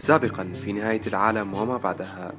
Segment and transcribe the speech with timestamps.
[0.00, 2.32] سابقا في نهاية العالم وما بعدها.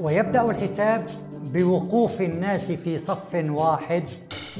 [0.00, 1.06] ويبدأ الحساب
[1.52, 4.02] بوقوف الناس في صف واحد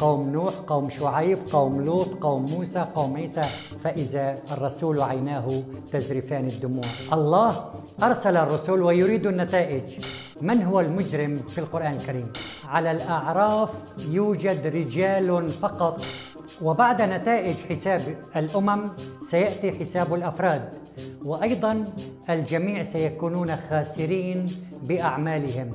[0.00, 3.42] قوم نوح قوم شعيب قوم لوط قوم موسى قوم عيسى
[3.84, 5.62] فإذا الرسول عيناه
[5.92, 6.84] تزرفان الدموع.
[7.12, 7.70] الله
[8.02, 9.82] أرسل الرسل ويريد النتائج.
[10.40, 12.32] من هو المجرم في القرآن الكريم؟
[12.68, 13.70] على الأعراف
[14.08, 16.02] يوجد رجال فقط.
[16.62, 18.88] وبعد نتائج حساب الأمم
[19.22, 20.68] سيأتي حساب الأفراد.
[21.24, 21.84] وأيضا
[22.30, 24.46] الجميع سيكونون خاسرين
[24.82, 25.72] بأعمالهم.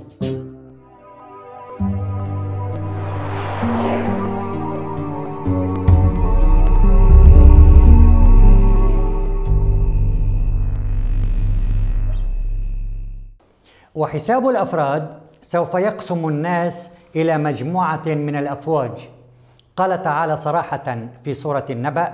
[13.96, 19.10] وحساب الأفراد سوف يقسم الناس إلى مجموعة من الأفواج.
[19.78, 22.14] قال تعالى صراحة في سورة النبأ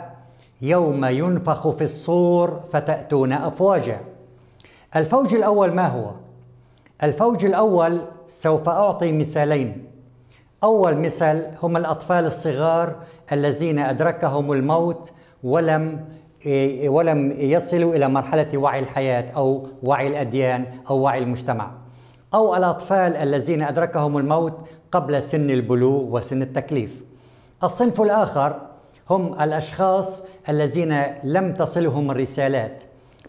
[0.62, 4.15] يوم ينفخ في الصور فتأتون أفواجا.
[4.96, 6.12] الفوج الأول ما هو؟
[7.04, 9.86] الفوج الأول سوف أعطي مثالين.
[10.64, 12.96] أول مثال هم الأطفال الصغار
[13.32, 15.12] الذين أدركهم الموت
[15.44, 16.06] ولم
[16.86, 21.72] ولم يصلوا إلى مرحلة وعي الحياة أو وعي الأديان أو وعي المجتمع.
[22.34, 24.54] أو الأطفال الذين أدركهم الموت
[24.92, 27.04] قبل سن البلوغ وسن التكليف.
[27.64, 28.62] الصنف الآخر
[29.10, 32.84] هم الأشخاص الذين لم تصلهم الرسالات.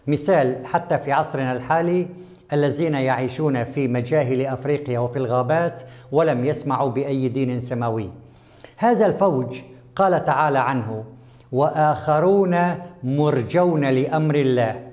[0.07, 2.07] مثال حتى في عصرنا الحالي
[2.53, 8.09] الذين يعيشون في مجاهل أفريقيا وفي الغابات ولم يسمعوا بأي دين سماوي.
[8.77, 9.59] هذا الفوج
[9.95, 11.03] قال تعالى عنه
[11.51, 12.57] وآخرون
[13.03, 14.87] مرجون لأمر الله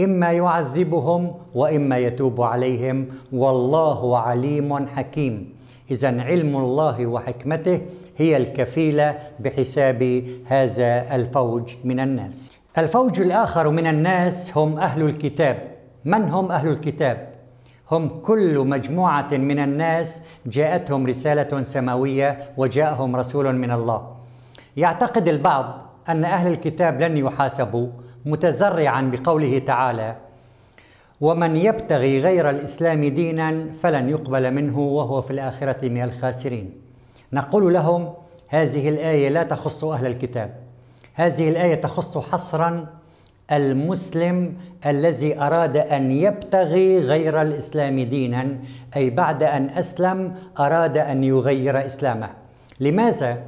[0.00, 5.54] إما يعذبهم وإما يتوب عليهم والله عليم حكيم.
[5.90, 7.80] اذا علم الله وحكمته
[8.16, 12.59] هي الكفيلة بحساب هذا الفوج من الناس.
[12.78, 15.74] الفوج الآخر من الناس هم أهل الكتاب.
[16.04, 17.28] من هم أهل الكتاب؟
[17.90, 24.16] هم كل مجموعة من الناس جاءتهم رسالة سماوية وجاءهم رسول من الله.
[24.76, 27.88] يعتقد البعض أن أهل الكتاب لن يحاسبوا
[28.26, 30.16] متزرعا بقوله تعالى
[31.20, 36.72] ومن يبتغي غير الإسلام دينا فلن يقبل منه وهو في الآخرة من الخاسرين.
[37.32, 38.12] نقول لهم
[38.48, 40.69] هذه الآية لا تخص أهل الكتاب.
[41.14, 42.86] هذه الآية تخص حصرا
[43.52, 44.54] المسلم
[44.86, 48.58] الذي أراد أن يبتغي غير الإسلام دينا
[48.96, 52.30] أي بعد أن أسلم أراد أن يغير إسلامه.
[52.80, 53.42] لماذا؟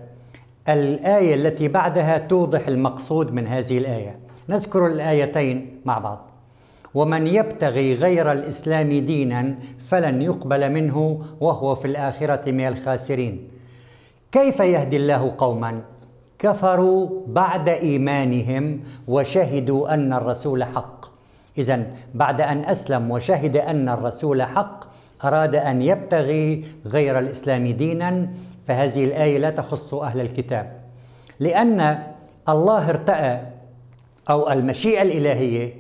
[0.69, 4.19] الآية التي بعدها توضح المقصود من هذه الآية.
[4.49, 6.29] نذكر الآيتين مع بعض.
[6.95, 9.55] ومن يبتغي غير الإسلام دينا
[9.89, 13.49] فلن يقبل منه وهو في الآخرة من الخاسرين.
[14.33, 15.83] كيف يهدي الله قوما؟
[16.43, 21.07] كفروا بعد إيمانهم وشهدوا أن الرسول حق.
[21.59, 24.85] اذا بعد أن أسلم وشهد أن الرسول حق
[25.25, 28.29] أراد أن يبتغي غير الإسلام دينا
[28.67, 30.81] فهذه الآية لا تخص أهل الكتاب.
[31.41, 31.99] لأن
[32.49, 33.41] الله ارتأى
[34.31, 35.75] أو المشيئة الإلهية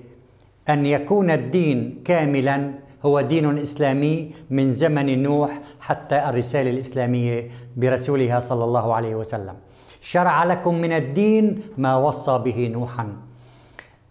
[0.68, 2.74] أن يكون الدين كاملا
[3.04, 9.54] هو دين إسلامي من زمن نوح حتى الرسالة الإسلامية برسولها صلى الله عليه وسلم.
[10.02, 13.06] شرع لكم من الدين ما وصى به نوحا.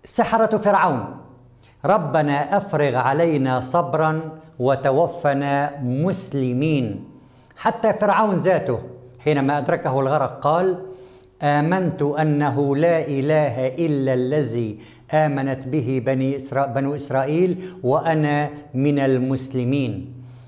[0.08, 1.04] سحرة فرعون
[1.86, 6.86] ربنا أفرغ علينا صبرا وتوفنا مسلمين.
[7.58, 8.80] حتى فرعون ذاته
[9.20, 10.68] حينما أدركه الغرق قال
[11.42, 14.70] آمنت أنه لا إله إلا الذي
[15.12, 16.66] آمنت به بني إسرا...
[16.66, 19.94] بنو إسرائيل وأنا من المسلمين.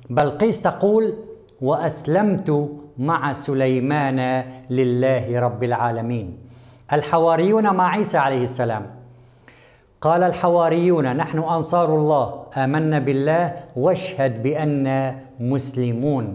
[0.10, 1.14] بلقيس تقول
[1.62, 2.50] وأسلمت
[2.98, 6.38] مع سليمان لله رب العالمين.
[6.94, 8.86] الحواريون مع عيسى عليه السلام.
[10.02, 16.26] قال الحواريون نحن أنصار الله آمنا بالله واشهد باننا مسلمون.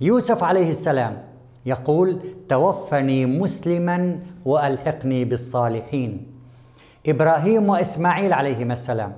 [0.00, 1.22] يوسف عليه السلام
[1.66, 6.26] يقول توفني مسلما وألحقني بالصالحين.
[7.06, 9.12] إبراهيم وإسماعيل عليهما السلام.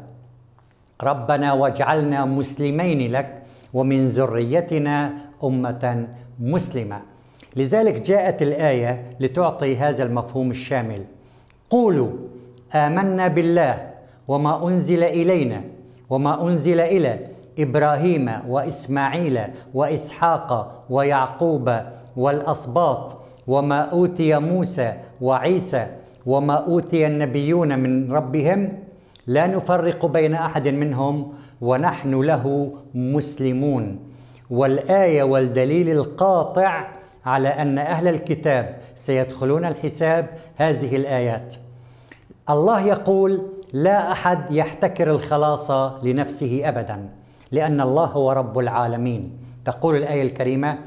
[1.03, 3.43] ربنا واجعلنا مسلمين لك
[3.75, 5.13] ومن ذريتنا
[5.45, 6.09] أمة
[6.41, 7.01] مسلمة.
[7.57, 11.05] لذلك جاءت الآية لتعطي هذا المفهوم الشامل.
[11.71, 12.11] قولوا
[12.75, 13.91] آمنا بالله
[14.29, 15.61] وما أنزل إلينا
[16.11, 17.19] وما أنزل إلى
[17.59, 19.41] إبراهيم وإسماعيل
[19.75, 21.81] وإسحاق ويعقوب
[22.17, 25.87] والاسباط وما أوتي موسى وعيسى
[26.27, 28.79] وما أوتي النبيون من ربهم
[29.27, 33.99] لا نفرق بين أحد منهم ونحن له مسلمون.
[34.53, 36.87] والآية والدليل القاطع
[37.27, 41.55] على أن أهل الكتاب سيدخلون الحساب هذه الآيات.
[42.51, 45.71] الله يقول لا أحد يحتكر الخلاص
[46.03, 47.09] لنفسه ابدا
[47.53, 49.39] لأن الله هو رب العالمين.
[49.65, 50.79] تقول الآية الكريمة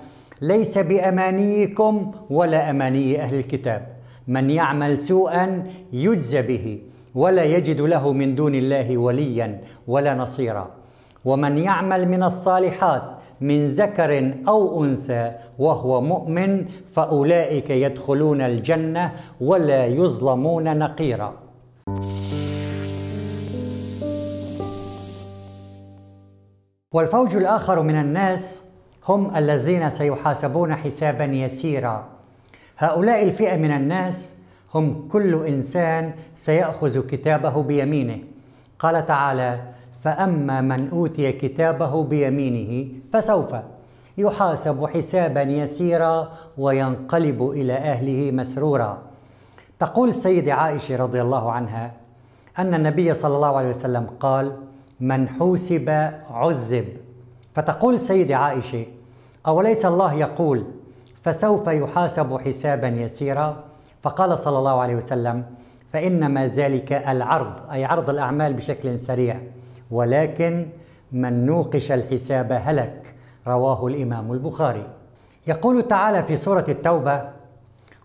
[0.41, 3.87] ليس بأمانيكم ولا أماني أهل الكتاب.
[4.27, 5.63] من يعمل سوءا
[5.93, 6.79] يجزى به
[7.15, 10.71] ولا يجد له من دون الله وليا ولا نصيرا.
[11.25, 19.11] ومن يعمل من الصالحات من ذكر أو أنثى وهو مؤمن فأولئك يدخلون الجنة
[19.41, 21.33] ولا يظلمون نقيرا.
[26.93, 28.61] والفوج الآخر من الناس
[29.07, 32.05] هم الذين سيحاسبون حسابا يسيرا.
[32.77, 34.35] هؤلاء الفئة من الناس
[34.73, 38.19] هم كل إنسان سيأخذ كتابه بيمينه.
[38.79, 39.61] قال تعالى
[40.05, 43.55] فأما من أوتي كتابه بيمينه فسوف
[44.17, 49.01] يحاسب حسابا يسيرا وينقلب إلى أهله مسرورا.
[49.79, 51.91] تقول السيدة عائشة رضي الله عنها
[52.59, 54.51] أن النبي صلى الله عليه وسلم قال
[54.99, 55.89] من حوسب
[56.29, 56.85] عذب
[57.55, 58.85] فتقول السيدة عائشة
[59.47, 60.63] أوليس الله يقول
[61.23, 63.63] فسوف يحاسب حسابا يسيرا؟
[64.03, 65.43] فقال صلى الله عليه وسلم
[65.93, 69.39] فإنما ذلك العرض أي عرض الأعمال بشكل سريع
[69.91, 70.67] ولكن
[71.11, 73.13] من نوقش الحساب هلك
[73.47, 74.87] رواه الإمام البخاري.
[75.47, 77.29] يقول تعالى في سورة التوبة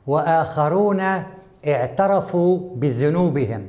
[0.07, 1.01] وآخرون
[1.67, 3.67] اعترفوا بذنوبهم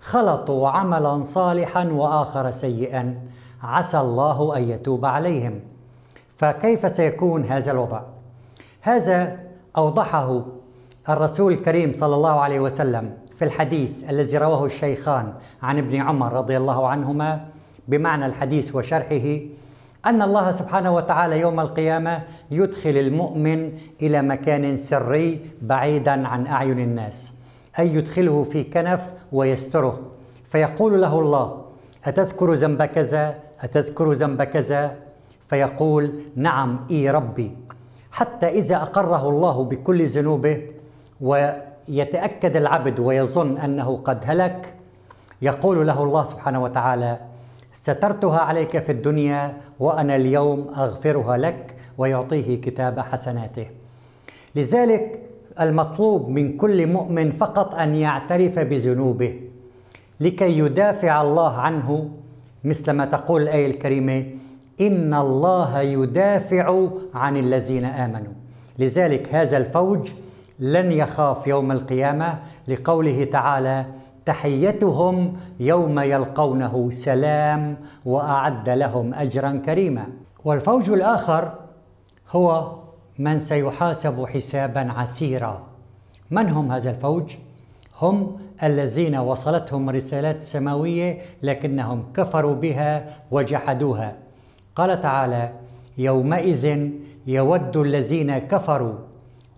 [0.00, 3.20] خلطوا عملا صالحا وآخر سيئا
[3.62, 5.60] عسى الله أن يتوب عليهم.
[6.36, 8.00] فكيف سيكون هذا الوضع؟
[8.80, 9.40] هذا
[9.76, 10.42] أوضحه
[11.08, 16.56] الرسول الكريم صلى الله عليه وسلم في الحديث الذي رواه الشيخان عن ابن عمر رضي
[16.56, 17.40] الله عنهما
[17.88, 19.38] بمعنى الحديث وشرحه
[20.06, 23.72] أن الله سبحانه وتعالى يوم القيامة يدخل المؤمن
[24.02, 27.34] إلى مكان سري بعيدا عن أعين الناس
[27.78, 29.00] أي يدخله في كنف
[29.32, 29.98] ويستره.
[30.44, 31.62] فيقول له الله
[32.04, 34.96] أتذكر ذنب كذا؟ أتذكر ذنب كذا؟
[35.48, 37.50] فيقول نعم إي ربي.
[38.12, 40.62] حتى إذا أقره الله بكل ذنوبه
[41.88, 44.74] ويتاكد العبد ويظن أنه قد هلك
[45.42, 47.18] يقول له الله سبحانه وتعالى
[47.72, 53.66] سترتها عليك في الدنيا وأنا اليوم أغفرها لك ويعطيه كتاب حسناته.
[54.56, 55.20] لذلك
[55.60, 59.40] المطلوب من كل مؤمن فقط أن يعترف بذنوبه
[60.20, 62.10] لكي يدافع الله عنه.
[62.64, 64.24] مثل ما تقول الآية الكريمة
[64.80, 68.32] إن الله يدافع عن الذين آمنوا.
[68.78, 70.10] لذلك هذا الفوج
[70.58, 72.38] لن يخاف يوم القيامة
[72.68, 73.86] لقوله تعالى
[74.26, 80.06] تحيتهم يوم يلقونه سلام وأعد لهم أجرا كريما.
[80.44, 81.52] والفوج الآخر
[82.30, 82.72] هو
[83.18, 85.62] من سيحاسب حسابا عسيرا.
[86.30, 87.34] من هم هذا الفوج؟
[88.00, 94.16] هم الذين وصلتهم رسالات سماوية لكنهم كفروا بها وجحدوها.
[94.76, 95.52] قال تعالى
[95.98, 96.90] يومئذ
[97.26, 98.94] يود الذين كفروا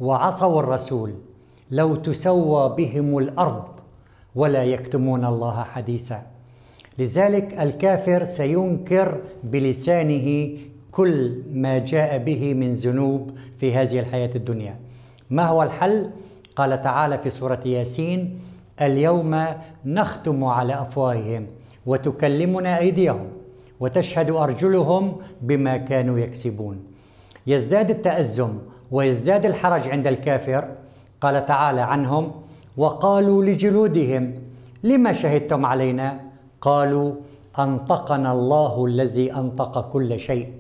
[0.01, 1.15] وعصوا الرسول
[1.71, 3.65] لو تسوى بهم الأرض
[4.35, 6.27] ولا يكتمون الله حديثا.
[6.99, 10.59] لذلك الكافر سينكر بلسانه
[10.93, 14.77] كل ما جاء به من ذنوب في هذه الحياة الدنيا.
[15.31, 16.11] ما هو الحل؟
[16.57, 18.41] قال تعالى في سورة ياسين
[18.81, 19.45] اليوم
[19.85, 21.47] نختم على أفواههم
[21.87, 23.29] وتكلمنا أيديهم
[23.81, 26.85] وتشهد أرجلهم بما كانوا يكسبون.
[27.47, 28.59] يزداد التأزم
[28.91, 30.69] ويزداد الحرج عند الكافر؟
[31.21, 32.33] قال تعالى عنهم
[32.77, 34.35] وقالوا لجلودهم
[34.83, 36.21] لما شهدتم علينا؟
[36.61, 37.13] قالوا
[37.59, 40.53] أنطقنا الله الذي أنطق كل شيء.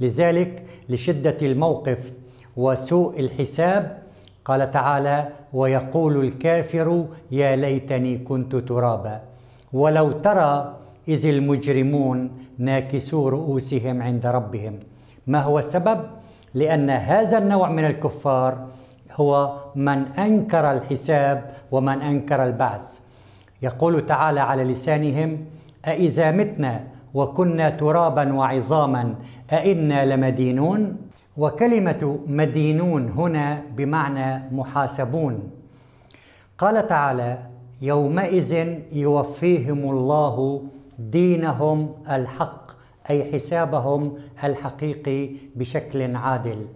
[0.00, 2.12] لذلك لشدة الموقف
[2.56, 4.02] وسوء الحساب
[4.44, 9.20] قال تعالى ويقول الكافر يا ليتني كنت ترابا.
[9.72, 10.76] ولو ترى
[11.08, 14.78] إذ المجرمون ناكسو رؤوسهم عند ربهم.
[15.26, 16.00] ما هو السبب؟
[16.56, 18.66] لأن هذا النوع من الكفار
[19.12, 23.00] هو من أنكر الحساب ومن أنكر البعث.
[23.62, 25.44] يقول تعالى على لسانهم
[25.84, 26.80] أإذا متنا
[27.14, 29.14] وكنا ترابا وعظاما
[29.52, 30.96] أئنا لمدينون؟
[31.36, 35.50] وكلمة مدينون هنا بمعنى محاسبون.
[36.58, 37.38] قال تعالى
[37.82, 38.52] يومئذ
[38.92, 40.62] يوفيهم الله
[40.98, 42.65] دينهم الحق.
[43.10, 46.66] أي حسابهم الحقيقي بشكل عادل.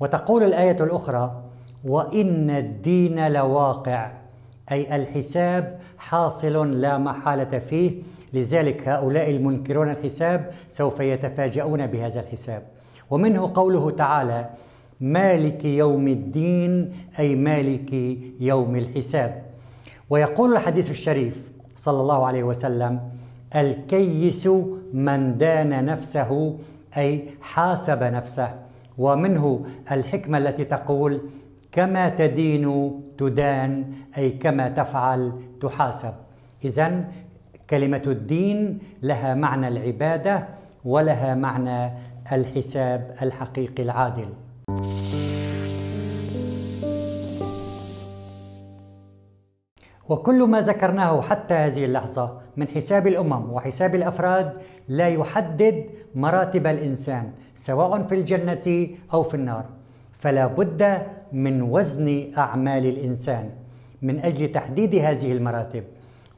[0.00, 1.42] وتقول الآية الأخرى
[1.84, 4.12] وإن الدين لواقع
[4.72, 8.02] أي الحساب حاصل لا محالة فيه.
[8.32, 12.62] لذلك هؤلاء المنكرون الحساب سوف يتفاجؤون بهذا الحساب.
[13.10, 14.50] ومنه قوله تعالى
[15.00, 17.92] مالك يوم الدين أي مالك
[18.40, 19.42] يوم الحساب.
[20.10, 23.00] ويقول الحديث الشريف صلى الله عليه وسلم
[23.56, 24.48] الكيس
[24.92, 26.58] من دان نفسه
[26.96, 28.54] أي حاسب نفسه.
[28.98, 31.20] ومنه الحكمة التي تقول
[31.72, 36.12] كما تدين تدان أي كما تفعل تحاسب.
[36.64, 37.04] اذا
[37.70, 40.48] كلمة الدين لها معنى العبادة
[40.84, 41.92] ولها معنى
[42.32, 44.28] الحساب الحقيقي العادل.
[50.08, 54.52] وكل ما ذكرناه حتى هذه اللحظة من حساب الأمم وحساب الأفراد
[54.88, 55.84] لا يحدد
[56.14, 59.64] مراتب الإنسان سواء في الجنة أو في النار.
[60.18, 63.50] فلا بد من وزن أعمال الإنسان
[64.02, 65.84] من أجل تحديد هذه المراتب.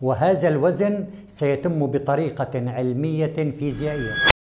[0.03, 4.38] وهذا الوزن سيتم بطريقة علمية فيزيائية.